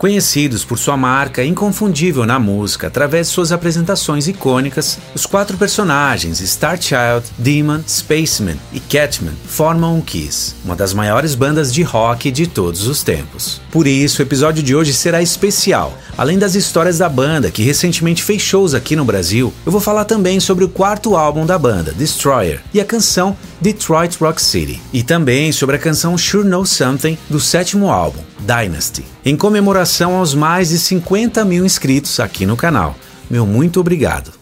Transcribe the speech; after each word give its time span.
Conhecidos 0.00 0.64
por 0.64 0.78
sua 0.78 0.96
marca 0.96 1.44
inconfundível 1.44 2.24
na 2.24 2.38
música 2.38 2.86
através 2.86 3.26
de 3.26 3.34
suas 3.34 3.52
apresentações 3.52 4.26
icônicas, 4.26 4.98
os 5.14 5.26
quatro 5.26 5.58
personagens 5.58 6.40
Starchild, 6.40 7.26
Demon, 7.36 7.80
Spaceman 7.86 8.56
e 8.72 8.80
Catman 8.80 9.34
formam 9.46 9.98
o 9.98 10.02
Kiss, 10.02 10.54
uma 10.64 10.74
das 10.74 10.94
maiores 10.94 11.34
bandas 11.34 11.70
de 11.70 11.82
rock 11.82 12.30
de 12.30 12.46
todos 12.46 12.86
os 12.86 13.02
tempos. 13.02 13.60
Por 13.70 13.86
isso, 13.86 14.22
o 14.22 14.24
episódio 14.24 14.62
de 14.62 14.74
hoje 14.74 14.94
será 14.94 15.20
especial. 15.20 15.92
Além 16.16 16.38
das 16.38 16.54
histórias 16.54 16.96
da 16.96 17.08
banda, 17.08 17.50
que 17.50 17.62
recentemente 17.62 18.22
fez 18.22 18.40
shows 18.40 18.72
aqui 18.72 18.96
no 18.96 19.04
Brasil, 19.04 19.52
eu 19.66 19.72
vou 19.72 19.82
falar 19.82 20.06
também 20.06 20.40
sobre 20.40 20.64
o 20.64 20.68
quarto 20.68 21.14
álbum 21.14 21.44
da 21.44 21.58
banda, 21.58 21.92
Destroyer, 21.92 22.62
e 22.72 22.80
a 22.80 22.86
canção 22.86 23.36
Detroit 23.60 24.16
Rock 24.18 24.40
City, 24.40 24.80
e 24.94 25.02
também 25.02 25.52
sobre 25.52 25.76
a 25.76 25.78
canção 25.78 26.16
Sure 26.16 26.48
Know 26.48 26.64
Something 26.64 27.18
do 27.28 27.38
sétimo 27.38 27.90
álbum, 27.90 28.20
Dynasty, 28.40 29.04
em 29.24 29.36
comemoração 29.36 29.89
aos 30.16 30.34
mais 30.34 30.68
de 30.68 30.78
50 30.78 31.44
mil 31.44 31.64
inscritos 31.64 32.20
aqui 32.20 32.46
no 32.46 32.56
canal. 32.56 32.94
Meu 33.28 33.44
muito 33.44 33.80
obrigado. 33.80 34.32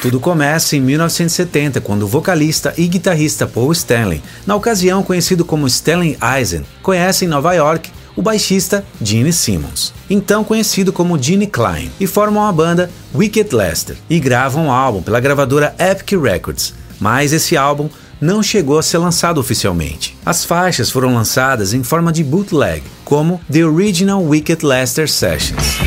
Tudo 0.00 0.18
começa 0.18 0.76
em 0.76 0.80
1970, 0.80 1.80
quando 1.82 2.04
o 2.04 2.08
vocalista 2.08 2.72
e 2.78 2.86
guitarrista 2.86 3.46
Paul 3.46 3.70
Stanley, 3.72 4.22
na 4.46 4.56
ocasião 4.56 5.02
conhecido 5.02 5.44
como 5.44 5.66
Stanley 5.66 6.16
Eisen, 6.38 6.64
conhece 6.82 7.26
em 7.26 7.28
Nova 7.28 7.52
York 7.52 7.90
o 8.16 8.22
baixista 8.22 8.82
Gene 9.00 9.32
Simmons, 9.32 9.92
então 10.08 10.42
conhecido 10.42 10.90
como 10.90 11.22
Gene 11.22 11.46
Klein, 11.46 11.90
e 12.00 12.06
formam 12.06 12.46
a 12.46 12.52
banda 12.52 12.90
Wicked 13.14 13.54
Lester 13.54 13.96
e 14.08 14.18
gravam 14.18 14.66
um 14.66 14.72
álbum 14.72 15.02
pela 15.02 15.20
gravadora 15.20 15.74
Epic 15.78 16.12
Records. 16.20 16.72
Mas 16.98 17.32
esse 17.32 17.56
álbum 17.56 17.90
não 18.20 18.42
chegou 18.42 18.78
a 18.78 18.82
ser 18.82 18.98
lançado 18.98 19.38
oficialmente. 19.38 20.16
As 20.24 20.44
faixas 20.44 20.90
foram 20.90 21.14
lançadas 21.14 21.72
em 21.72 21.82
forma 21.82 22.12
de 22.12 22.22
bootleg, 22.22 22.82
como 23.04 23.40
The 23.50 23.64
Original 23.64 24.22
Wicked 24.22 24.64
Lester 24.64 25.08
Sessions. 25.08 25.78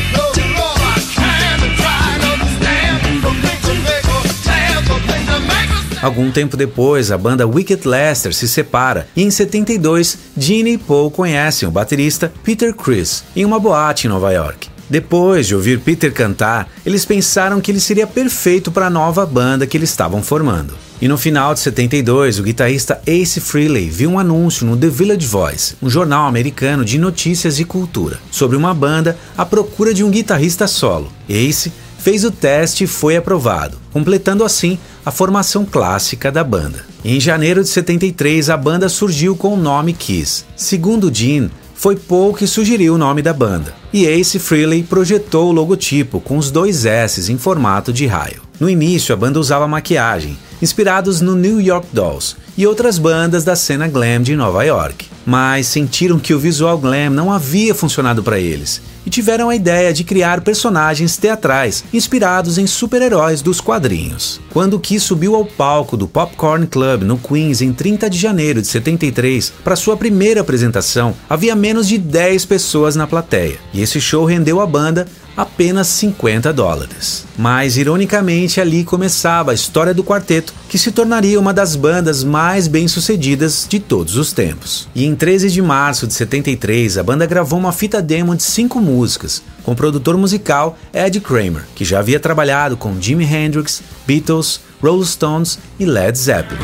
Algum 6.04 6.30
tempo 6.32 6.58
depois, 6.58 7.12
a 7.12 7.18
banda 7.18 7.48
Wicked 7.48 7.88
Lester 7.88 8.34
se 8.34 8.46
separa 8.46 9.08
e 9.16 9.24
em 9.24 9.32
72, 9.32 10.18
Gene 10.38 10.74
e 10.74 10.78
Paul 10.78 11.10
conhecem 11.10 11.66
o 11.66 11.72
baterista 11.72 12.34
Peter 12.44 12.74
Criss 12.74 13.24
em 13.34 13.46
uma 13.46 13.58
boate 13.58 14.06
em 14.06 14.10
Nova 14.10 14.34
York. 14.34 14.73
Depois 14.94 15.48
de 15.48 15.56
ouvir 15.56 15.80
Peter 15.80 16.14
cantar, 16.14 16.70
eles 16.86 17.04
pensaram 17.04 17.60
que 17.60 17.72
ele 17.72 17.80
seria 17.80 18.06
perfeito 18.06 18.72
para 18.72 18.86
a 18.86 18.90
nova 18.92 19.26
banda 19.26 19.66
que 19.66 19.76
eles 19.76 19.90
estavam 19.90 20.22
formando. 20.22 20.76
E 21.02 21.08
no 21.08 21.18
final 21.18 21.52
de 21.56 21.62
72, 21.62 22.38
o 22.38 22.44
guitarrista 22.44 23.02
Ace 23.08 23.42
Frehley 23.42 23.90
viu 23.90 24.12
um 24.12 24.20
anúncio 24.20 24.68
no 24.68 24.78
The 24.78 24.90
Village 24.90 25.26
Voice, 25.26 25.76
um 25.82 25.90
jornal 25.90 26.28
americano 26.28 26.86
de 26.86 27.00
notícias 27.00 27.60
e 27.60 27.66
cultura, 27.66 28.20
sobre 28.30 28.56
uma 28.56 28.72
banda 28.72 29.18
à 29.36 29.44
procura 29.44 29.96
de 29.96 30.04
um 30.04 30.12
guitarrista 30.12 30.68
solo. 30.68 31.12
Ace 31.28 31.74
fez 31.98 32.24
o 32.24 32.30
teste 32.30 32.84
e 32.84 32.88
foi 32.88 33.18
aprovado, 33.18 33.80
completando 33.92 34.44
assim 34.44 34.78
a 35.04 35.10
formação 35.10 35.66
clássica 35.66 36.32
da 36.32 36.44
banda. 36.44 36.86
Em 37.04 37.20
janeiro 37.20 37.64
de 37.64 37.70
73, 37.70 38.52
a 38.52 38.56
banda 38.56 38.88
surgiu 38.88 39.36
com 39.36 39.56
o 39.56 39.58
nome 39.58 39.94
Kiss. 39.94 40.46
Segundo 40.56 41.12
Gene, 41.12 41.50
foi 41.74 41.96
Paul 41.96 42.34
que 42.34 42.48
sugeriu 42.48 42.96
o 42.96 42.98
nome 42.98 43.22
da 43.22 43.34
banda, 43.34 43.74
e 43.92 44.06
Ace 44.06 44.40
Frehley 44.40 44.84
projetou 44.84 45.50
o 45.50 45.52
logotipo 45.52 46.20
com 46.20 46.38
os 46.38 46.50
dois 46.52 46.86
S 46.86 47.32
em 47.32 47.38
formato 47.38 47.92
de 47.92 48.06
raio. 48.06 48.42
No 48.60 48.70
início, 48.70 49.14
a 49.14 49.18
banda 49.18 49.40
usava 49.40 49.68
maquiagem, 49.68 50.38
inspirados 50.62 51.20
no 51.20 51.36
New 51.36 51.60
York 51.60 51.88
Dolls 51.92 52.36
e 52.58 52.66
outras 52.66 52.98
bandas 52.98 53.44
da 53.44 53.56
cena 53.56 53.88
glam 53.88 54.22
de 54.22 54.36
Nova 54.36 54.64
York, 54.64 55.08
mas 55.26 55.68
sentiram 55.68 56.20
que 56.20 56.34
o 56.34 56.40
visual 56.40 56.78
glam 56.78 57.10
não 57.10 57.32
havia 57.32 57.76
funcionado 57.76 58.24
para 58.24 58.40
eles 58.40 58.82
e 59.06 59.10
tiveram 59.10 59.50
a 59.50 59.56
ideia 59.56 59.94
de 59.94 60.04
criar 60.04 60.42
personagens 60.42 61.18
teatrais 61.18 61.84
inspirados 61.94 62.58
em 62.58 62.68
super-heróis 62.68 63.42
dos 63.42 63.60
quadrinhos. 63.60 64.40
Quando 64.52 64.80
Kiss 64.80 65.06
subiu 65.06 65.36
ao 65.36 65.46
palco 65.46 65.98
do 65.98 66.08
Popcorn 66.08 66.68
Club 66.68 67.04
no 67.04 67.18
Queens 67.18 67.62
em 67.62 67.74
30 67.74 68.10
de 68.10 68.18
janeiro 68.18 68.62
de 68.62 68.68
73 68.68 69.54
para 69.64 69.76
sua 69.76 69.98
primeira 69.98 70.42
apresentação, 70.42 71.16
havia 71.30 71.56
menos 71.56 71.88
de 71.88 71.98
10 71.98 72.46
pessoas 72.46 72.96
na 72.96 73.08
plateia, 73.08 73.58
e 73.74 73.82
esse 73.82 74.00
show 74.00 74.26
rendeu 74.26 74.62
à 74.62 74.66
banda 74.66 75.08
apenas 75.36 75.88
50 75.88 76.54
dólares. 76.54 77.26
Mas, 77.38 77.78
ironicamente, 77.78 78.62
ali 78.62 78.84
começava 78.84 79.52
a 79.52 79.54
história 79.54 79.94
do 79.94 80.04
quarteto, 80.04 80.54
que 80.70 80.78
se 80.78 80.92
tornaria 80.92 81.40
uma 81.40 81.54
das 81.54 81.76
bandas 81.76 82.24
mais 82.24 82.68
bem-sucedidas 82.68 83.66
de 83.68 83.80
todos 83.80 84.16
os 84.16 84.32
tempos. 84.32 84.88
E 84.94 85.06
em 85.06 85.16
13 85.16 85.50
de 85.50 85.62
março 85.62 86.08
de 86.08 86.14
73, 86.14 86.98
a 86.98 87.04
banda 87.04 87.26
gravou 87.26 87.60
uma 87.60 87.72
fita 87.72 88.02
demo 88.02 88.36
de 88.36 88.44
cinco 88.44 88.80
músicas, 88.80 89.42
com 89.64 89.72
o 89.72 89.76
produtor 89.76 90.18
musical 90.18 90.78
Ed 90.94 91.20
Kramer, 91.20 91.64
que 91.76 91.86
já 91.86 92.00
havia 92.00 92.20
trabalhado 92.20 92.78
com 92.78 93.00
Jimi 93.00 93.26
Hendrix, 93.26 93.82
Beatles, 94.06 94.62
Rolling 94.82 95.06
Stones 95.06 95.58
e 95.80 95.86
Led 95.86 96.18
Zeppelin. 96.18 96.60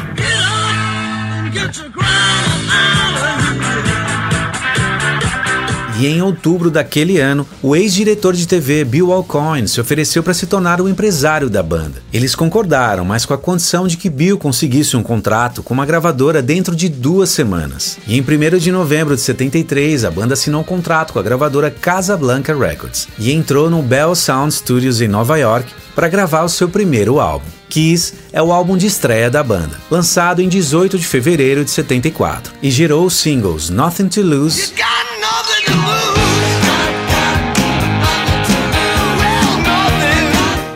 E 5.99 6.07
em 6.07 6.21
outubro 6.21 6.71
daquele 6.71 7.19
ano, 7.19 7.45
o 7.61 7.75
ex-diretor 7.75 8.33
de 8.33 8.47
TV 8.47 8.85
Bill 8.85 9.11
Alcoin 9.11 9.67
se 9.67 9.81
ofereceu 9.81 10.23
para 10.23 10.33
se 10.33 10.47
tornar 10.47 10.79
o 10.79 10.87
empresário 10.87 11.49
da 11.49 11.61
banda. 11.61 12.01
Eles 12.13 12.35
concordaram, 12.35 13.03
mas 13.03 13.25
com 13.25 13.33
a 13.33 13.37
condição 13.37 13.85
de 13.85 13.97
que 13.97 14.09
Bill 14.09 14.37
conseguisse 14.37 14.95
um 14.95 15.03
contrato 15.03 15.61
com 15.61 15.73
uma 15.73 15.85
gravadora 15.85 16.41
dentro 16.41 16.73
de 16.73 16.87
duas 16.87 17.31
semanas. 17.31 17.97
E 18.07 18.17
em 18.17 18.21
1 18.21 18.57
de 18.59 18.71
novembro 18.71 19.13
de 19.13 19.21
73, 19.21 20.05
a 20.05 20.09
banda 20.09 20.35
assinou 20.35 20.61
um 20.61 20.63
contrato 20.63 21.11
com 21.11 21.19
a 21.19 21.23
gravadora 21.23 21.69
Casablanca 21.69 22.57
Records 22.57 23.09
e 23.19 23.33
entrou 23.33 23.69
no 23.69 23.81
Bell 23.81 24.15
Sound 24.15 24.53
Studios 24.53 25.01
em 25.01 25.07
Nova 25.09 25.37
York 25.37 25.69
para 25.93 26.07
gravar 26.07 26.43
o 26.43 26.49
seu 26.49 26.69
primeiro 26.69 27.19
álbum. 27.19 27.45
Kiss 27.67 28.13
é 28.31 28.41
o 28.41 28.53
álbum 28.53 28.77
de 28.77 28.87
estreia 28.87 29.29
da 29.29 29.43
banda, 29.43 29.75
lançado 29.91 30.41
em 30.41 30.47
18 30.47 30.97
de 30.97 31.05
fevereiro 31.05 31.65
de 31.65 31.71
74, 31.71 32.53
e 32.63 32.71
gerou 32.71 33.05
os 33.05 33.15
singles 33.15 33.69
Nothing 33.69 34.07
to 34.07 34.21
Lose. 34.21 34.71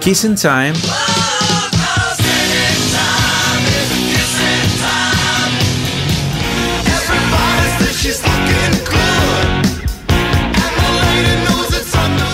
Kissing 0.02 0.36
Time. 0.36 1.03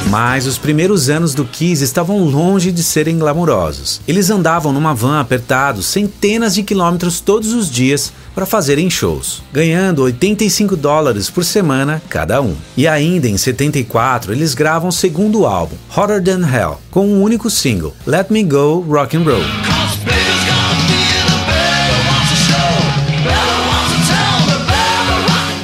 Mas 0.10 0.48
os 0.48 0.58
primeiros 0.58 1.08
anos 1.08 1.36
do 1.36 1.46
Kiss 1.46 1.84
estavam 1.84 2.24
longe 2.24 2.72
de 2.72 2.82
serem 2.82 3.20
glamurosos. 3.20 4.02
Eles 4.08 4.32
andavam 4.32 4.74
numa 4.74 4.92
van 4.92 5.20
apertados 5.20 5.86
centenas 5.86 6.56
de 6.56 6.64
quilômetros 6.64 7.20
todos 7.22 7.54
os 7.54 7.70
dias 7.70 8.12
para 8.34 8.48
fazerem 8.48 8.90
shows, 8.90 9.44
ganhando 9.54 10.02
85 10.02 10.76
dólares 10.76 11.30
por 11.30 11.46
semana 11.46 12.02
cada 12.10 12.42
um. 12.42 12.56
E 12.76 12.88
ainda 12.88 13.28
em 13.28 13.38
74 13.38 14.34
eles 14.34 14.56
gravam 14.56 14.90
o 14.90 14.94
segundo 14.94 15.46
álbum, 15.46 15.76
Hotter 15.96 16.24
Than 16.24 16.42
Hell, 16.48 16.82
com 16.90 17.06
um 17.06 17.22
único 17.22 17.48
single, 17.48 17.94
Let 18.08 18.32
Me 18.32 18.44
Go 18.44 18.80
Rock 18.90 19.16
and 19.16 19.24
Roll. 19.24 19.79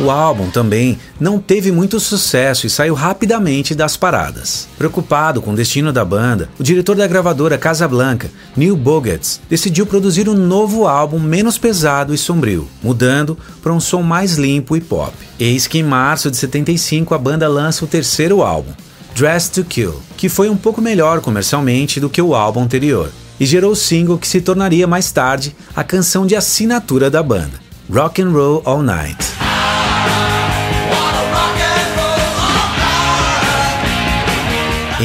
O 0.06 0.12
álbum 0.12 0.52
também 0.52 1.00
não 1.20 1.40
teve 1.40 1.72
muito 1.72 2.00
sucesso 2.00 2.68
e 2.68 2.70
saiu 2.70 2.94
rapidamente 2.94 3.74
das 3.74 3.98
paradas. 3.98 4.68
Preocupado 4.78 5.42
com 5.42 5.52
o 5.52 5.56
destino 5.56 5.92
da 5.92 6.06
banda, 6.06 6.48
o 6.60 6.64
diretor 6.64 6.96
da 6.96 7.08
gravadora 7.08 7.58
Casablanca, 7.58 8.30
Neil 8.56 8.76
Bogetz, 8.76 9.42
decidiu 9.50 9.88
produzir 9.88 10.30
um 10.30 10.36
novo 10.36 10.86
álbum 10.86 11.18
menos 11.18 11.58
pesado 11.58 12.14
e 12.14 12.20
sombrio, 12.20 12.70
mudando 12.84 13.36
para 13.64 13.74
um 13.74 13.80
som 13.80 14.04
mais 14.04 14.36
limpo 14.36 14.78
e 14.78 14.80
pop. 14.82 15.12
Eis 15.40 15.66
que 15.66 15.80
em 15.80 15.84
março 15.84 16.30
de 16.30 16.38
75 16.38 17.16
a 17.16 17.18
banda 17.18 17.48
lança 17.48 17.84
o 17.84 17.88
terceiro 17.88 18.44
álbum, 18.44 18.74
Dress 19.16 19.50
to 19.50 19.64
Kill, 19.64 20.00
que 20.16 20.30
foi 20.30 20.50
um 20.50 20.56
pouco 20.56 20.84
melhor 20.84 21.20
comercialmente 21.20 22.00
do 22.00 22.12
que 22.12 22.22
o 22.22 22.36
álbum 22.36 22.62
anterior, 22.62 23.10
e 23.40 23.46
gerou 23.48 23.72
o 23.72 23.76
single 23.76 24.20
que 24.20 24.28
se 24.28 24.40
tornaria 24.40 24.86
mais 24.86 25.12
tarde 25.12 25.56
a 25.76 25.84
canção 25.84 26.28
de 26.28 26.36
assinatura 26.36 27.10
da 27.10 27.24
banda, 27.24 27.60
Rock 27.92 28.22
and 28.22 28.30
Roll 28.30 28.62
All 28.66 28.84
Night. 28.84 29.45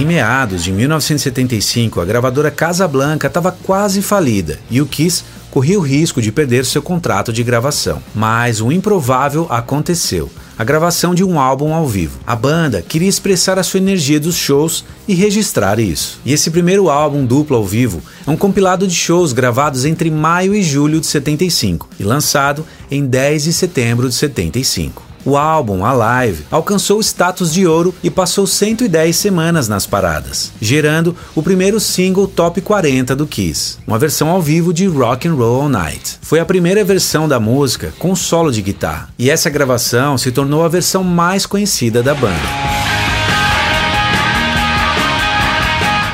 Em 0.00 0.06
meados 0.06 0.64
de 0.64 0.73
1975, 0.73 2.00
a 2.00 2.06
gravadora 2.06 2.50
Casablanca 2.50 3.26
estava 3.26 3.52
quase 3.52 4.00
falida 4.00 4.58
e 4.70 4.81
o 4.81 4.87
Kiss 4.87 5.23
corria 5.50 5.79
o 5.79 5.82
risco 5.82 6.23
de 6.23 6.32
perder 6.32 6.64
seu 6.64 6.81
contrato 6.81 7.31
de 7.31 7.44
gravação. 7.44 8.02
Mas 8.14 8.62
o 8.62 8.73
improvável 8.73 9.47
aconteceu 9.50 10.31
a 10.56 10.64
gravação 10.64 11.14
de 11.14 11.23
um 11.23 11.38
álbum 11.38 11.75
ao 11.75 11.87
vivo. 11.87 12.19
A 12.26 12.35
banda 12.35 12.81
queria 12.81 13.11
expressar 13.11 13.58
a 13.58 13.62
sua 13.62 13.76
energia 13.76 14.19
dos 14.19 14.37
shows 14.37 14.87
e 15.06 15.12
registrar 15.12 15.79
isso. 15.79 16.19
E 16.25 16.32
esse 16.32 16.50
primeiro 16.50 16.88
álbum 16.88 17.26
duplo 17.26 17.58
ao 17.58 17.67
vivo 17.67 18.00
é 18.26 18.31
um 18.31 18.38
compilado 18.38 18.88
de 18.88 18.94
shows 18.94 19.35
gravados 19.35 19.85
entre 19.85 20.11
maio 20.11 20.55
e 20.55 20.62
julho 20.62 20.99
de 20.99 21.08
75 21.08 21.91
e 22.00 22.05
lançado 22.05 22.64
em 22.91 23.05
10 23.05 23.44
de 23.44 23.52
setembro 23.52 24.08
de 24.08 24.14
75. 24.14 25.09
O 25.25 25.37
álbum 25.37 25.84
Alive 25.84 26.46
alcançou 26.50 26.99
o 26.99 27.02
status 27.02 27.52
de 27.52 27.67
ouro 27.67 27.94
e 28.02 28.11
passou 28.11 28.46
110 28.46 29.14
semanas 29.14 29.69
nas 29.69 29.87
paradas, 29.87 30.50
gerando 30.61 31.14
o 31.34 31.43
primeiro 31.43 31.78
single 31.78 32.26
top 32.26 32.62
40 32.62 33.14
do 33.14 33.26
Kiss, 33.26 33.76
uma 33.87 33.99
versão 33.99 34.31
ao 34.31 34.40
vivo 34.40 34.72
de 34.72 34.87
Rock 34.87 35.28
and 35.28 35.34
Roll 35.34 35.62
All 35.62 35.69
Night. 35.69 36.19
Foi 36.22 36.40
a 36.40 36.44
primeira 36.46 36.82
versão 36.82 37.28
da 37.28 37.38
música 37.38 37.93
com 37.99 38.17
solo 38.17 38.50
de 38.50 38.62
guitarra, 38.62 39.11
e 39.19 39.28
essa 39.28 39.50
gravação 39.50 40.17
se 40.17 40.32
tornou 40.32 40.64
a 40.64 40.69
versão 40.69 41.05
mais 41.05 41.44
conhecida 41.44 42.02
da 42.02 42.14
banda. 42.14 42.40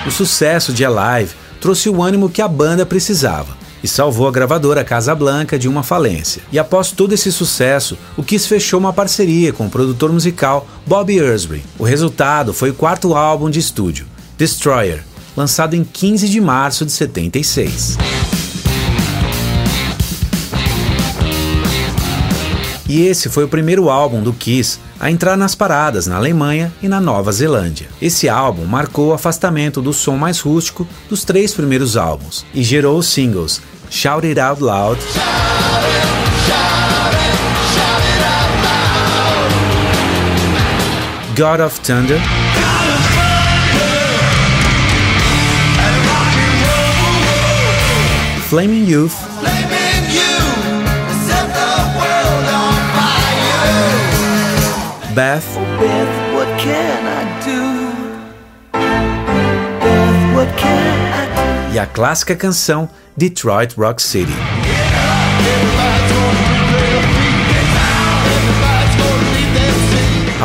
O 0.04 0.10
sucesso 0.10 0.72
de 0.72 0.84
Alive 0.84 1.34
trouxe 1.60 1.88
o 1.88 2.02
ânimo 2.02 2.28
que 2.28 2.42
a 2.42 2.48
banda 2.48 2.84
precisava 2.84 3.55
e 3.82 3.88
salvou 3.88 4.28
a 4.28 4.32
gravadora 4.32 4.84
Casablanca 4.84 5.58
de 5.58 5.68
uma 5.68 5.82
falência. 5.82 6.42
E 6.50 6.58
após 6.58 6.90
todo 6.90 7.12
esse 7.12 7.30
sucesso, 7.30 7.96
o 8.16 8.22
Kiss 8.22 8.48
fechou 8.48 8.80
uma 8.80 8.92
parceria 8.92 9.52
com 9.52 9.66
o 9.66 9.70
produtor 9.70 10.12
musical 10.12 10.66
Bob 10.86 11.14
Ersbury. 11.14 11.64
O 11.78 11.84
resultado 11.84 12.52
foi 12.52 12.70
o 12.70 12.74
quarto 12.74 13.14
álbum 13.14 13.50
de 13.50 13.58
estúdio, 13.58 14.06
Destroyer, 14.38 15.04
lançado 15.36 15.74
em 15.74 15.84
15 15.84 16.28
de 16.28 16.40
março 16.40 16.84
de 16.84 16.92
76. 16.92 18.15
E 22.88 23.02
esse 23.06 23.28
foi 23.28 23.44
o 23.44 23.48
primeiro 23.48 23.90
álbum 23.90 24.22
do 24.22 24.32
Kiss 24.32 24.78
a 24.98 25.10
entrar 25.10 25.36
nas 25.36 25.54
paradas 25.54 26.06
na 26.06 26.16
Alemanha 26.16 26.72
e 26.82 26.88
na 26.88 27.00
Nova 27.00 27.32
Zelândia. 27.32 27.88
Esse 28.00 28.28
álbum 28.28 28.64
marcou 28.64 29.08
o 29.08 29.12
afastamento 29.12 29.82
do 29.82 29.92
som 29.92 30.16
mais 30.16 30.40
rústico 30.40 30.86
dos 31.08 31.24
três 31.24 31.52
primeiros 31.52 31.96
álbuns 31.96 32.46
e 32.54 32.62
gerou 32.62 32.98
os 32.98 33.06
singles 33.06 33.60
Shout 33.90 34.26
It 34.26 34.38
Out 34.38 34.62
Loud. 34.62 35.00
God 41.36 41.60
of 41.60 41.78
Thunder. 41.80 42.18
Flaming 48.48 48.88
Youth. 48.88 49.75
Beth. 55.16 55.56
Oh, 55.56 55.64
Beth, 55.80 56.34
what 56.34 56.60
can 56.60 57.06
I 57.06 57.24
do? 57.42 57.62
Beth, 59.80 60.34
what 60.36 60.48
can 60.58 60.68
I 61.14 61.68
do? 61.70 61.74
E 61.74 61.78
a 61.78 61.86
clássica 61.86 62.36
canção 62.36 62.86
Detroit 63.16 63.72
Rock 63.78 64.02
City. 64.02 64.55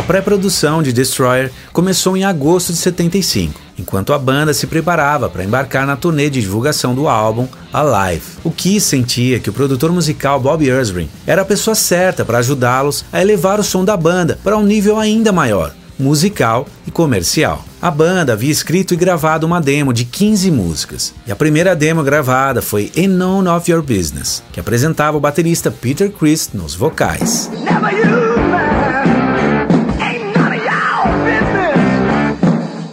A 0.02 0.04
pré-produção 0.04 0.82
de 0.82 0.92
Destroyer 0.92 1.52
começou 1.72 2.18
em 2.18 2.24
agosto 2.24 2.74
de 2.74 2.80
75, 2.80 3.62
enquanto 3.78 4.14
a 4.14 4.18
banda 4.18 4.52
se 4.52 4.66
preparava 4.66 5.30
para 5.30 5.44
embarcar 5.44 5.86
na 5.86 5.96
turnê 5.96 6.28
de 6.28 6.42
divulgação 6.42 6.96
do 6.96 7.08
álbum 7.08 7.48
Alive. 7.72 8.24
O 8.44 8.50
Kiss 8.50 8.88
sentia 8.88 9.40
que 9.40 9.52
o 9.52 9.54
produtor 9.54 9.92
musical 9.92 10.40
Bob 10.40 10.68
Ersbrin 10.68 11.08
era 11.28 11.44
a 11.44 11.46
pessoa 11.46 11.76
certa 11.76 12.26
para 12.26 12.40
ajudá-los 12.40 13.06
a 13.14 13.22
elevar 13.22 13.60
o 13.60 13.64
som 13.64 13.86
da 13.86 13.96
banda 13.96 14.40
para 14.44 14.58
um 14.58 14.64
nível 14.64 14.98
ainda 14.98 15.32
maior, 15.32 15.72
musical 16.00 16.66
e 16.88 16.90
comercial. 16.90 17.64
A 17.80 17.92
banda 17.92 18.34
havia 18.34 18.52
escrito 18.52 18.96
e 18.96 18.98
gravado 18.98 19.46
uma 19.46 19.62
demo 19.62 19.94
de 19.94 20.04
15 20.04 20.50
músicas, 20.50 21.14
e 21.28 21.32
a 21.32 21.36
primeira 21.36 21.76
demo 21.76 22.02
gravada 22.02 22.60
foi 22.60 22.92
In 22.96 23.08
None 23.08 23.48
of 23.50 23.72
Your 23.72 23.84
Business, 23.84 24.42
que 24.52 24.60
apresentava 24.60 25.16
o 25.16 25.22
baterista 25.22 25.70
Peter 25.70 26.10
Criss 26.10 26.50
nos 26.56 26.74
vocais. 26.74 27.52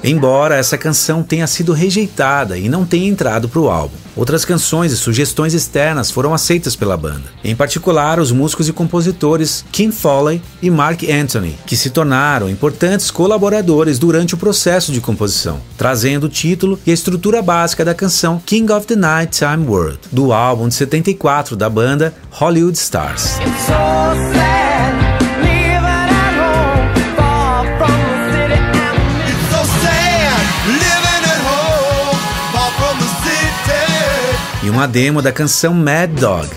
Embora 0.08 0.56
essa 0.56 0.78
canção 0.78 1.22
tenha 1.22 1.46
sido 1.46 1.74
rejeitada 1.74 2.56
e 2.56 2.66
não 2.66 2.86
tenha 2.86 3.06
entrado 3.06 3.46
para 3.46 3.60
o 3.60 3.68
álbum, 3.68 3.94
outras 4.16 4.42
canções 4.42 4.90
e 4.90 4.96
sugestões 4.96 5.52
externas 5.52 6.10
foram 6.10 6.32
aceitas 6.32 6.74
pela 6.74 6.96
banda. 6.96 7.24
Em 7.44 7.54
particular, 7.54 8.18
os 8.18 8.32
músicos 8.32 8.70
e 8.70 8.72
compositores 8.72 9.66
Kim 9.70 9.90
Foley 9.90 10.40
e 10.62 10.70
Mark 10.70 11.02
Anthony, 11.02 11.58
que 11.66 11.76
se 11.76 11.90
tornaram 11.90 12.48
importantes 12.48 13.10
colaboradores 13.10 13.98
durante 13.98 14.32
o 14.32 14.38
processo 14.38 14.92
de 14.92 15.00
composição, 15.02 15.60
trazendo 15.76 16.24
o 16.24 16.30
título 16.30 16.80
e 16.86 16.90
a 16.90 16.94
estrutura 16.94 17.42
básica 17.42 17.84
da 17.84 17.94
canção 17.94 18.40
King 18.46 18.72
of 18.72 18.86
the 18.86 18.96
Nighttime 18.96 19.66
World, 19.66 19.98
do 20.10 20.32
álbum 20.32 20.68
de 20.68 20.74
74 20.74 21.54
da 21.54 21.68
banda 21.68 22.14
Hollywood 22.30 22.78
Stars. 22.78 23.36
Uma 34.78 34.86
demo 34.86 35.20
da 35.20 35.32
canção 35.32 35.74
Mad 35.74 36.08
Dog. 36.20 36.48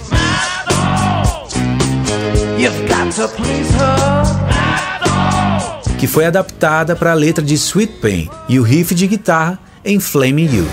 Que 5.97 6.05
foi 6.05 6.27
adaptada 6.27 6.95
para 6.95 7.13
a 7.13 7.15
letra 7.15 7.43
de 7.43 7.55
Sweet 7.55 7.93
Pain 7.93 8.29
e 8.47 8.59
o 8.59 8.61
riff 8.61 8.93
de 8.93 9.07
guitarra 9.07 9.57
em 9.83 9.99
Flaming 9.99 10.55
Youth. 10.55 10.67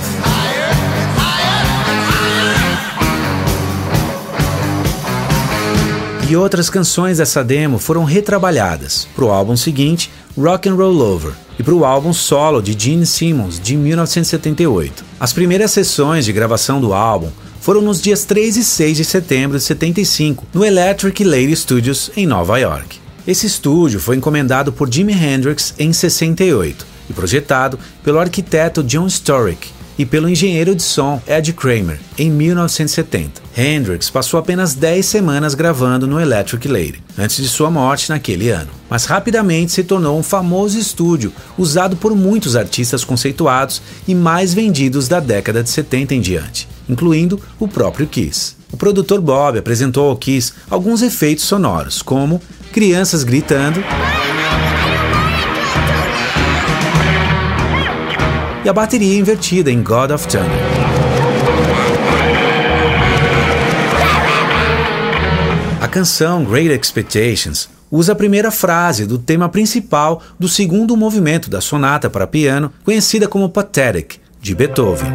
E 6.28 6.36
outras 6.36 6.68
canções 6.68 7.16
dessa 7.16 7.42
demo 7.42 7.78
foram 7.78 8.04
retrabalhadas 8.04 9.08
para 9.16 9.24
o 9.24 9.30
álbum 9.30 9.56
seguinte, 9.56 10.10
Rock 10.40 10.69
and 10.69 10.76
Roll 10.76 11.00
Over, 11.00 11.32
e 11.58 11.64
para 11.64 11.75
o 11.75 11.85
álbum 11.85 12.12
solo 12.12 12.62
de 12.62 12.73
Gene 12.79 13.05
Simmons 13.05 13.58
de 13.58 13.76
1978. 13.76 15.05
As 15.19 15.32
primeiras 15.32 15.73
sessões 15.73 16.25
de 16.25 16.32
gravação 16.32 16.81
do 16.81 16.94
álbum 16.94 17.29
foram 17.61 17.81
nos 17.81 18.00
dias 18.00 18.25
3 18.25 18.56
e 18.56 18.62
6 18.62 18.99
de 18.99 19.05
setembro 19.05 19.58
de 19.58 19.64
75, 19.64 20.46
no 20.55 20.64
Electric 20.64 21.25
Lady 21.25 21.56
Studios 21.56 22.12
em 22.17 22.25
Nova 22.25 22.56
York. 22.56 23.00
Esse 23.26 23.49
estúdio 23.49 23.99
foi 23.99 24.14
encomendado 24.14 24.73
por 24.73 24.88
Jimi 24.88 25.12
Hendrix 25.12 25.75
em 25.76 25.93
68 25.93 26.87
e 27.11 27.12
projetado 27.12 27.76
pelo 28.05 28.20
arquiteto 28.20 28.84
John 28.84 29.08
Storick, 29.08 29.70
e 29.98 30.06
pelo 30.06 30.28
engenheiro 30.28 30.74
de 30.74 30.82
som 30.82 31.20
Ed 31.26 31.52
Kramer 31.52 31.98
em 32.16 32.30
1970. 32.30 33.42
Hendrix 33.56 34.08
passou 34.08 34.38
apenas 34.38 34.74
10 34.74 35.04
semanas 35.04 35.54
gravando 35.54 36.06
no 36.06 36.20
Electric 36.20 36.68
Lady, 36.68 37.02
antes 37.18 37.42
de 37.42 37.48
sua 37.48 37.70
morte 37.70 38.08
naquele 38.08 38.50
ano, 38.50 38.70
mas 38.88 39.04
rapidamente 39.04 39.72
se 39.72 39.82
tornou 39.82 40.19
um 40.19 40.22
famoso 40.22 40.78
estúdio 40.78 41.32
usado 41.56 41.96
por 41.96 42.14
muitos 42.14 42.55
artistas 42.55 43.02
conceituados 43.02 43.82
e 44.06 44.14
mais 44.14 44.55
vendidos 44.55 45.08
da 45.08 45.19
década 45.19 45.62
de 45.62 45.70
70 45.70 46.14
em 46.14 46.20
diante, 46.20 46.69
incluindo 46.88 47.40
o 47.58 47.67
próprio 47.67 48.06
Kiss. 48.06 48.56
O 48.70 48.76
produtor 48.76 49.20
Bob 49.20 49.58
apresentou 49.58 50.08
ao 50.10 50.17
Kiss 50.17 50.52
alguns 50.70 51.02
efeitos 51.02 51.44
sonoros, 51.44 52.02
como 52.02 52.40
crianças 52.70 53.24
gritando 53.24 53.82
e 58.69 58.70
a 58.70 58.72
bateria 58.75 59.19
invertida 59.19 59.72
em 59.72 59.82
God 59.82 60.10
of 60.10 60.29
Thunder. 60.29 60.46
A 65.81 65.89
canção 65.89 66.44
Great 66.44 66.70
Expectations 66.70 67.70
usa 67.91 68.13
a 68.13 68.15
primeira 68.15 68.51
frase 68.51 69.06
do 69.06 69.19
tema 69.19 69.48
principal 69.48 70.22
do 70.39 70.46
segundo 70.46 70.94
movimento 70.98 71.48
da 71.48 71.63
sonata 71.63 72.10
para 72.10 72.27
piano, 72.27 72.70
conhecida 72.84 73.27
como 73.27 73.48
Pathetic, 73.48 74.20
de 74.39 74.55
Beethoven. 74.55 75.13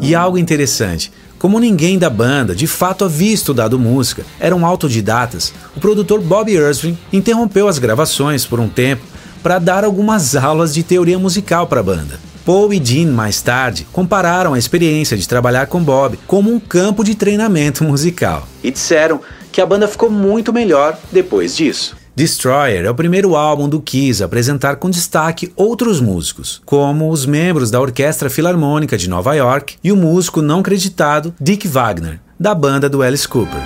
E 0.00 0.14
algo 0.14 0.38
interessante, 0.38 1.12
como 1.38 1.60
ninguém 1.60 1.98
da 1.98 2.10
banda 2.10 2.54
de 2.54 2.66
fato 2.66 3.04
havia 3.04 3.32
estudado 3.32 3.78
música, 3.78 4.24
eram 4.40 4.66
autodidatas, 4.66 5.52
o 5.76 5.80
produtor 5.80 6.20
Bob 6.20 6.52
Ersvin 6.52 6.98
interrompeu 7.12 7.68
as 7.68 7.78
gravações 7.78 8.44
por 8.44 8.58
um 8.58 8.68
tempo 8.68 9.02
para 9.42 9.58
dar 9.58 9.84
algumas 9.84 10.34
aulas 10.36 10.74
de 10.74 10.82
teoria 10.82 11.18
musical 11.18 11.66
para 11.66 11.80
a 11.80 11.84
banda. 11.84 12.18
Paul 12.44 12.72
e 12.72 12.80
Dean, 12.80 13.12
mais 13.12 13.42
tarde, 13.42 13.86
compararam 13.92 14.54
a 14.54 14.58
experiência 14.58 15.18
de 15.18 15.28
trabalhar 15.28 15.66
com 15.66 15.82
Bob 15.82 16.18
como 16.26 16.50
um 16.50 16.58
campo 16.58 17.04
de 17.04 17.14
treinamento 17.14 17.84
musical 17.84 18.48
e 18.64 18.70
disseram 18.70 19.20
que 19.52 19.60
a 19.60 19.66
banda 19.66 19.86
ficou 19.86 20.10
muito 20.10 20.52
melhor 20.52 20.98
depois 21.12 21.54
disso. 21.54 21.97
Destroyer 22.18 22.84
é 22.84 22.90
o 22.90 22.94
primeiro 22.96 23.36
álbum 23.36 23.68
do 23.68 23.80
Kiss 23.80 24.24
a 24.24 24.26
apresentar 24.26 24.74
com 24.74 24.90
destaque 24.90 25.52
outros 25.54 26.00
músicos, 26.00 26.60
como 26.66 27.12
os 27.12 27.24
membros 27.24 27.70
da 27.70 27.80
Orquestra 27.80 28.28
Filarmônica 28.28 28.98
de 28.98 29.08
Nova 29.08 29.36
York 29.36 29.76
e 29.84 29.92
o 29.92 29.96
músico 29.96 30.42
não 30.42 30.60
creditado 30.60 31.32
Dick 31.40 31.68
Wagner, 31.68 32.18
da 32.36 32.56
banda 32.56 32.88
do 32.88 33.02
Alice 33.02 33.28
Cooper. 33.28 33.60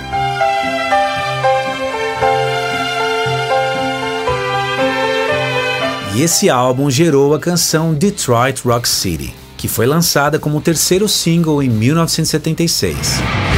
E 6.15 6.21
esse 6.21 6.47
álbum 6.47 6.91
gerou 6.91 7.33
a 7.33 7.39
canção 7.39 7.91
Detroit 7.91 8.61
Rock 8.63 8.87
City, 8.87 9.33
que 9.57 9.67
foi 9.67 9.87
lançada 9.87 10.37
como 10.37 10.61
terceiro 10.61 11.09
single 11.09 11.63
em 11.63 11.69
1976. 11.69 13.52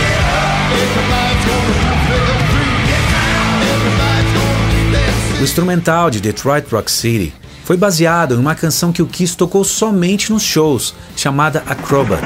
Instrumental 5.45 6.09
de 6.09 6.19
Detroit 6.19 6.65
Rock 6.71 6.91
City 6.91 7.31
foi 7.63 7.77
baseado 7.77 8.33
em 8.33 8.37
uma 8.39 8.55
canção 8.55 8.91
que 8.91 9.03
o 9.03 9.05
Kiss 9.05 9.37
tocou 9.37 9.63
somente 9.63 10.31
nos 10.31 10.41
shows, 10.41 10.95
chamada 11.15 11.63
Acrobat. 11.67 12.25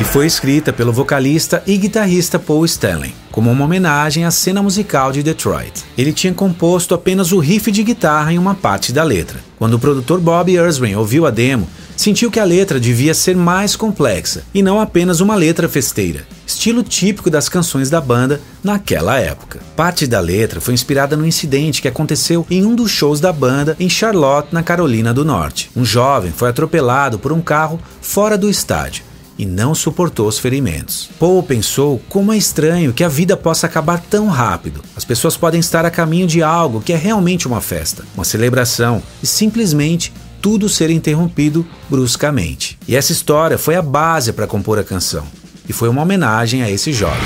E 0.00 0.04
foi 0.04 0.26
escrita 0.26 0.72
pelo 0.72 0.92
vocalista 0.92 1.60
e 1.66 1.76
guitarrista 1.76 2.38
Paul 2.38 2.64
Stanley, 2.64 3.12
como 3.32 3.50
uma 3.50 3.64
homenagem 3.64 4.24
à 4.24 4.30
cena 4.30 4.62
musical 4.62 5.10
de 5.10 5.20
Detroit. 5.20 5.72
Ele 5.96 6.12
tinha 6.12 6.32
composto 6.32 6.94
apenas 6.94 7.32
o 7.32 7.40
riff 7.40 7.72
de 7.72 7.82
guitarra 7.82 8.32
em 8.32 8.38
uma 8.38 8.54
parte 8.54 8.92
da 8.92 9.02
letra. 9.02 9.40
Quando 9.58 9.74
o 9.74 9.78
produtor 9.80 10.20
Bob 10.20 10.54
Ezrin 10.54 10.94
ouviu 10.94 11.26
a 11.26 11.30
demo, 11.30 11.68
sentiu 11.96 12.30
que 12.30 12.38
a 12.38 12.44
letra 12.44 12.78
devia 12.78 13.12
ser 13.12 13.36
mais 13.36 13.74
complexa 13.74 14.44
e 14.54 14.62
não 14.62 14.80
apenas 14.80 15.20
uma 15.20 15.34
letra 15.34 15.68
festeira, 15.68 16.24
estilo 16.48 16.82
típico 16.82 17.28
das 17.30 17.48
canções 17.48 17.90
da 17.90 18.00
banda 18.00 18.40
naquela 18.64 19.18
época. 19.20 19.60
Parte 19.76 20.06
da 20.06 20.18
letra 20.18 20.62
foi 20.62 20.72
inspirada 20.72 21.14
no 21.14 21.26
incidente 21.26 21.82
que 21.82 21.88
aconteceu 21.88 22.46
em 22.50 22.64
um 22.64 22.74
dos 22.74 22.90
shows 22.90 23.20
da 23.20 23.32
banda 23.32 23.76
em 23.78 23.88
Charlotte, 23.88 24.48
na 24.50 24.62
Carolina 24.62 25.12
do 25.12 25.26
Norte. 25.26 25.70
Um 25.76 25.84
jovem 25.84 26.32
foi 26.32 26.48
atropelado 26.48 27.18
por 27.18 27.32
um 27.32 27.42
carro 27.42 27.78
fora 28.00 28.38
do 28.38 28.48
estádio 28.48 29.04
e 29.38 29.44
não 29.44 29.74
suportou 29.74 30.26
os 30.26 30.38
ferimentos. 30.38 31.10
Paul 31.18 31.42
pensou 31.42 32.00
como 32.08 32.32
é 32.32 32.36
estranho 32.38 32.94
que 32.94 33.04
a 33.04 33.08
vida 33.08 33.36
possa 33.36 33.66
acabar 33.66 34.00
tão 34.00 34.26
rápido. 34.28 34.82
As 34.96 35.04
pessoas 35.04 35.36
podem 35.36 35.60
estar 35.60 35.84
a 35.84 35.90
caminho 35.90 36.26
de 36.26 36.42
algo 36.42 36.80
que 36.80 36.94
é 36.94 36.96
realmente 36.96 37.46
uma 37.46 37.60
festa, 37.60 38.04
uma 38.16 38.24
celebração, 38.24 39.02
e 39.22 39.26
simplesmente 39.26 40.12
tudo 40.40 40.68
ser 40.68 40.90
interrompido 40.90 41.66
bruscamente. 41.88 42.78
E 42.86 42.96
essa 42.96 43.12
história 43.12 43.58
foi 43.58 43.76
a 43.76 43.82
base 43.82 44.32
para 44.32 44.46
compor 44.46 44.78
a 44.78 44.84
canção, 44.84 45.26
e 45.68 45.72
foi 45.72 45.88
uma 45.88 46.02
homenagem 46.02 46.62
a 46.62 46.70
esse 46.70 46.92
jovem. 46.92 47.18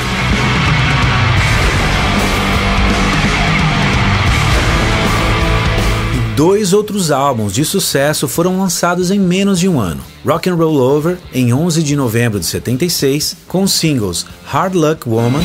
dois 6.43 6.73
outros 6.73 7.13
álbuns 7.13 7.53
de 7.53 7.65
sucesso 7.65 8.27
foram 8.27 8.59
lançados 8.59 9.11
em 9.13 9.19
menos 9.19 9.61
de 9.61 9.69
um 9.69 9.79
ano. 9.79 10.03
Rock 10.27 10.51
and 10.51 10.57
Roll 10.57 10.77
Over, 10.77 11.19
em 11.33 11.53
11 11.53 11.83
de 11.83 11.95
novembro 11.95 12.41
de 12.41 12.47
76, 12.47 13.37
com 13.47 13.63
os 13.63 13.73
singles 13.73 14.27
Hard 14.45 14.75
Luck 14.75 15.09
Woman, 15.09 15.43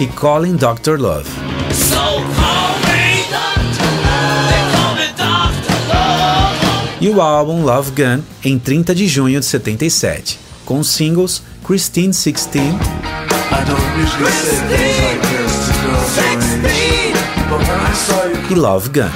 e 0.00 0.06
Calling 0.08 0.56
Dr. 0.56 0.98
Love. 0.98 1.30
E 7.02 7.10
o 7.10 7.20
álbum 7.20 7.64
Love 7.64 7.90
Gun 7.90 8.22
em 8.44 8.56
30 8.56 8.94
de 8.94 9.08
junho 9.08 9.40
de 9.40 9.46
77, 9.46 10.38
com 10.64 10.78
os 10.78 10.86
singles 10.86 11.42
Christine 11.64 12.12
16 12.12 12.64
e 18.48 18.54
Love 18.54 18.88
Gun. 18.90 19.10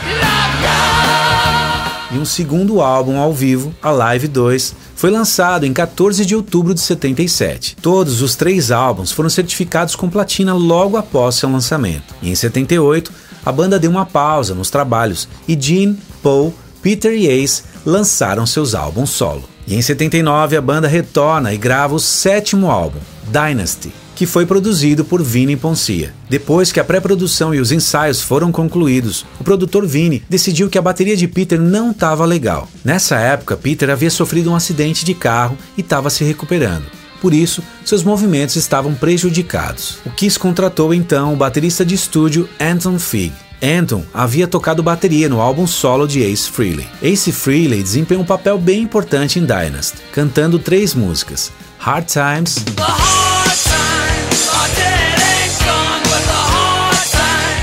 E 2.11 2.19
um 2.19 2.25
segundo 2.25 2.81
álbum 2.81 3.19
ao 3.19 3.33
vivo, 3.33 3.73
a 3.81 3.93
Live 3.93 4.27
2, 4.27 4.75
foi 4.97 5.13
lançado 5.13 5.65
em 5.65 5.73
14 5.73 6.27
de 6.27 6.35
outubro 6.35 6.75
de 6.75 6.81
77. 6.81 7.77
Todos 7.81 8.21
os 8.21 8.35
três 8.35 8.73
álbuns 8.73 9.13
foram 9.13 9.31
certificados 9.31 9.95
com 9.95 10.11
platina 10.11 10.55
logo 10.55 10.97
após 10.97 11.37
seu 11.37 11.49
lançamento. 11.49 12.17
E 12.21 12.31
em 12.31 12.35
78, 12.35 13.13
a 13.45 13.53
banda 13.53 13.79
deu 13.79 13.93
uma 13.93 14.07
pausa 14.07 14.57
nos 14.57 14.71
trabalhos 14.71 15.29
e 15.47 15.57
Gene, 15.61 15.97
Paul, 16.21 16.53
Peter 16.87 17.13
e 17.13 17.27
Ace 17.27 17.65
lançaram 17.87 18.45
seus 18.45 18.75
álbuns 18.75 19.11
solo. 19.11 19.45
E 19.67 19.75
em 19.75 19.81
79 19.81 20.57
a 20.57 20.61
banda 20.61 20.89
retorna 20.89 21.55
e 21.55 21.57
grava 21.57 21.95
o 21.95 22.01
sétimo 22.01 22.71
álbum, 22.71 22.99
Dynasty, 23.29 23.93
que 24.15 24.27
foi 24.27 24.45
produzido 24.45 25.05
por 25.05 25.23
Vini 25.23 25.57
Poncia. 25.57 26.13
Depois 26.29 26.73
que 26.73 26.81
a 26.81 26.85
pré-produção 26.85 27.55
e 27.55 27.61
os 27.61 27.71
ensaios 27.71 28.21
foram 28.21 28.51
concluídos, 28.51 29.25
o 29.39 29.45
produtor 29.45 29.87
Vini 29.87 30.23
decidiu 30.29 30.69
que 30.69 30.79
a 30.79 30.83
bateria 30.83 31.17
de 31.17 31.29
Peter 31.29 31.61
não 31.61 31.93
estava 31.93 32.25
legal. 32.25 32.69
Nessa 32.85 33.17
época, 33.17 33.57
Peter 33.57 33.91
havia 33.91 34.11
sofrido 34.11 34.51
um 34.51 34.57
acidente 34.57 35.05
de 35.05 35.15
carro 35.15 35.57
e 35.77 35.81
estava 35.81 36.11
se 36.11 36.25
recuperando. 36.25 36.87
Por 37.21 37.33
isso, 37.33 37.63
seus 37.85 38.03
movimentos 38.03 38.57
estavam 38.57 38.95
prejudicados. 38.95 39.99
O 40.05 40.11
Kiss 40.11 40.39
contratou 40.39 40.93
então 40.93 41.33
o 41.33 41.37
baterista 41.37 41.85
de 41.85 41.95
estúdio 41.95 42.49
Anton 42.61 42.99
Fig, 42.99 43.33
Anton 43.63 44.05
havia 44.13 44.47
tocado 44.47 44.83
bateria 44.83 45.29
no 45.29 45.41
álbum 45.41 45.67
solo 45.67 46.07
de 46.07 46.23
Ace 46.23 46.51
Frehley. 46.51 46.87
Ace 47.03 47.33
Frehley 47.33 47.83
desempenhou 47.83 48.23
um 48.23 48.27
papel 48.27 48.59
bem 48.59 48.83
importante 48.83 49.39
em 49.39 49.45
Dynasty, 49.45 49.99
cantando 50.13 50.59
três 50.59 50.95
músicas: 50.95 51.51
Hard 51.79 52.07
Times, 52.07 52.57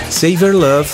Save 0.10 0.44
Your 0.44 0.54
Love 0.56 0.90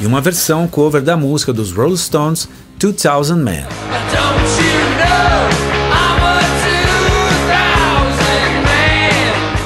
e 0.00 0.06
uma 0.06 0.20
versão 0.20 0.66
cover 0.66 1.00
da 1.00 1.16
música 1.16 1.52
dos 1.52 1.70
Rolling 1.70 1.96
Stones 1.96 2.48
2000 2.76 3.36
Man. 3.36 3.81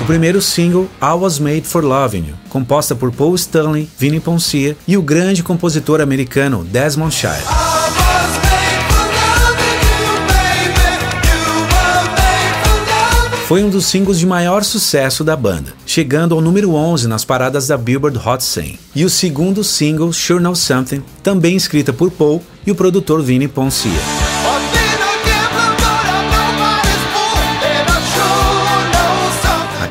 Primeiro 0.07 0.41
single, 0.41 0.89
I 1.03 1.13
Was 1.19 1.41
Made 1.41 1.63
for 1.63 1.85
Loving 1.85 2.29
You, 2.29 2.35
composta 2.49 2.95
por 2.95 3.11
Paul 3.11 3.35
Stanley, 3.35 3.91
Vinnie 3.99 4.21
Poncia 4.21 4.77
e 4.87 4.97
o 4.97 5.03
grande 5.03 5.43
compositor 5.43 6.01
americano 6.01 6.65
Desmond 6.65 7.13
Child. 7.13 7.43
Foi 13.49 13.63
um 13.63 13.71
dos 13.71 13.87
singles 13.87 14.19
de 14.19 14.27
maior 14.27 14.65
sucesso 14.65 15.23
da 15.23 15.37
banda, 15.37 15.73
chegando 15.85 16.35
ao 16.35 16.41
número 16.41 16.75
11 16.75 17.07
nas 17.09 17.25
paradas 17.25 17.69
da 17.69 17.77
Billboard 17.77 18.19
Hot 18.19 18.43
100. 18.43 18.79
E 18.95 19.05
o 19.05 19.11
segundo 19.11 19.63
single, 19.63 20.13
Sure 20.13 20.41
Know 20.41 20.55
Something, 20.55 21.03
também 21.23 21.57
escrita 21.57 21.93
por 21.93 22.11
Paul 22.11 22.43
e 22.67 22.71
o 22.71 22.75
produtor 22.75 23.23
Vinnie 23.23 23.49
Poncia. 23.49 24.26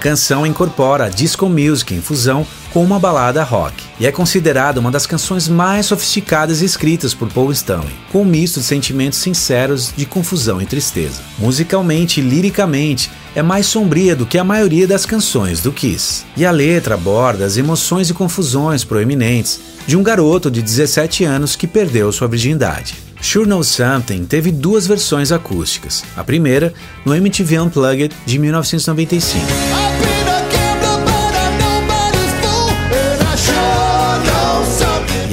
Canção 0.05 0.45
incorpora 0.45 1.09
disco 1.09 1.49
music 1.49 1.95
em 1.95 1.99
fusão 1.99 2.45
com 2.71 2.83
uma 2.83 2.99
balada 2.99 3.43
rock 3.43 3.73
e 3.99 4.05
é 4.05 4.11
considerada 4.11 4.79
uma 4.79 4.91
das 4.91 5.07
canções 5.07 5.47
mais 5.47 5.87
sofisticadas 5.87 6.61
escritas 6.61 7.11
por 7.11 7.27
Paul 7.27 7.51
Stanley, 7.51 7.95
com 8.11 8.21
um 8.21 8.25
misto 8.25 8.59
de 8.59 8.67
sentimentos 8.67 9.17
sinceros 9.17 9.91
de 9.97 10.05
confusão 10.05 10.61
e 10.61 10.65
tristeza. 10.67 11.23
Musicalmente 11.39 12.19
e 12.19 12.23
liricamente, 12.23 13.09
é 13.33 13.41
mais 13.41 13.65
sombria 13.65 14.15
do 14.15 14.27
que 14.27 14.37
a 14.37 14.43
maioria 14.43 14.87
das 14.87 15.07
canções 15.07 15.59
do 15.59 15.71
Kiss. 15.71 16.23
E 16.37 16.45
a 16.45 16.51
letra 16.51 16.93
aborda 16.93 17.43
as 17.43 17.57
emoções 17.57 18.07
e 18.07 18.13
confusões 18.13 18.83
proeminentes 18.83 19.59
de 19.87 19.97
um 19.97 20.03
garoto 20.03 20.51
de 20.51 20.61
17 20.61 21.23
anos 21.23 21.55
que 21.55 21.65
perdeu 21.65 22.11
sua 22.11 22.27
virgindade. 22.27 22.93
Sure 23.19 23.49
Know 23.49 23.63
Something 23.63 24.25
teve 24.25 24.51
duas 24.51 24.85
versões 24.85 25.31
acústicas. 25.31 26.03
A 26.15 26.23
primeira, 26.23 26.71
no 27.03 27.15
MTV 27.15 27.59
Unplugged 27.59 28.15
de 28.23 28.37
1995. 28.37 29.84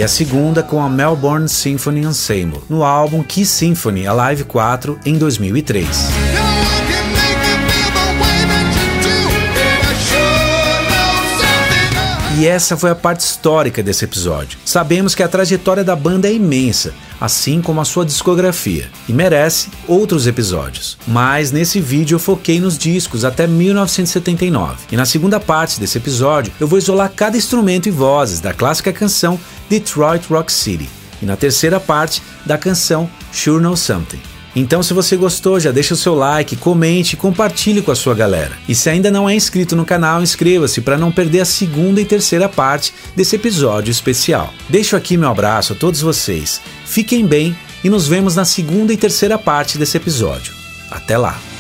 E 0.03 0.05
a 0.05 0.09
segunda 0.09 0.65
com 0.65 0.83
a 0.83 0.89
Melbourne 0.89 1.49
Symphony 1.49 2.01
Ensemble, 2.01 2.61
no 2.69 2.83
álbum 2.83 3.23
Kiss 3.23 3.53
Symphony 3.53 4.05
Alive 4.05 4.43
4 4.43 4.99
em 5.07 5.17
2003. 5.17 5.87
E 12.43 12.47
essa 12.49 12.77
foi 12.77 12.91
a 12.91 12.95
parte 12.97 13.21
histórica 13.21 13.85
desse 13.85 14.05
episódio. 14.05 14.59
Sabemos 14.65 15.15
que 15.15 15.23
a 15.23 15.29
trajetória 15.29 15.85
da 15.85 15.95
banda 15.95 16.27
é 16.27 16.35
imensa, 16.35 16.93
assim 17.21 17.63
como 17.63 17.81
a 17.81 17.85
sua 17.85 18.05
discografia, 18.05 18.91
e 19.09 19.13
merece 19.13 19.69
outros 19.87 20.27
episódios. 20.27 20.99
Mas 21.07 21.53
nesse 21.53 21.81
vídeo 21.81 22.17
eu 22.17 22.19
foquei 22.19 22.59
nos 22.59 22.77
discos 22.77 23.25
até 23.25 23.47
1979. 23.47 24.87
E 24.91 24.97
na 24.97 25.07
segunda 25.07 25.39
parte 25.39 25.79
desse 25.79 25.99
episódio 25.99 26.53
eu 26.59 26.67
vou 26.67 26.81
isolar 26.81 27.13
cada 27.15 27.37
instrumento 27.37 27.87
e 27.87 27.93
vozes 27.93 28.41
da 28.41 28.53
clássica 28.53 28.93
canção 28.93 29.39
Detroit 29.71 30.27
Rock 30.29 30.53
City. 30.53 30.91
E 31.23 31.25
na 31.25 31.37
terceira 31.37 31.79
parte 31.79 32.21
da 32.45 32.59
canção 32.59 33.09
Sure 33.31 33.63
Know 33.63 33.77
Something. 33.77 34.32
Então, 34.55 34.83
se 34.83 34.93
você 34.93 35.17
gostou, 35.17 35.59
já 35.59 35.71
deixa 35.71 35.95
o 35.95 35.97
seu 35.97 36.15
like, 36.15 36.57
comente 36.57 37.17
compartilhe 37.17 37.81
com 37.81 37.91
a 37.91 37.97
sua 37.97 38.15
galera. 38.15 38.53
E 38.69 38.75
se 38.75 38.91
ainda 38.91 39.11
não 39.11 39.29
é 39.29 39.35
inscrito 39.35 39.75
no 39.75 39.85
canal, 39.85 40.23
inscreva-se 40.23 40.81
para 40.81 40.99
não 40.99 41.11
perder 41.11 41.41
a 41.41 41.45
segunda 41.45 42.01
e 42.01 42.05
terceira 42.05 42.49
parte 42.49 42.93
desse 43.17 43.37
episódio 43.37 43.91
especial. 43.91 44.53
Deixo 44.69 44.95
aqui 44.95 45.17
meu 45.17 45.31
abraço 45.31 45.73
a 45.73 45.77
todos 45.77 46.01
vocês. 46.01 46.61
Fiquem 46.85 47.27
bem 47.27 47.57
e 47.83 47.89
nos 47.89 48.07
vemos 48.07 48.37
na 48.37 48.45
segunda 48.45 48.93
e 48.93 48.97
terceira 48.97 49.39
parte 49.39 49.79
desse 49.79 49.97
episódio. 49.97 50.53
Até 50.91 51.17
lá! 51.17 51.52